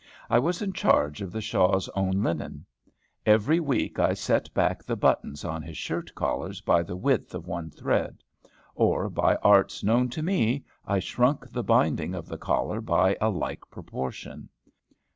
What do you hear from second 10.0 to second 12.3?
to me, I shrunk the binding of